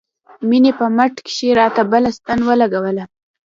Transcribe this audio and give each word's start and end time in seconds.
مينې 0.49 0.71
په 0.79 0.85
مټ 0.97 1.13
کښې 1.27 1.49
راته 1.59 1.81
بله 1.91 2.09
ستن 2.17 2.39
راولګوله. 2.47 3.03